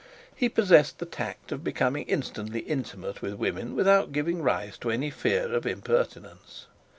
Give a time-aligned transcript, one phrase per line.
[0.33, 5.11] He possessed the tact of becoming instantly intimate with women without giving rise to any
[5.11, 6.65] fear of impertinence.